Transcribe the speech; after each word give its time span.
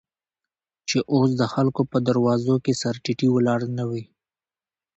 چې 0.89 0.97
اوس 1.13 1.29
دخلکو 1.43 1.81
په 1.91 1.97
دروازو، 2.07 2.55
کې 2.65 2.73
سر 2.81 2.95
تيټى 3.03 3.27
ولاړ 3.31 3.59
نه 3.77 3.83
وې. 3.89 4.03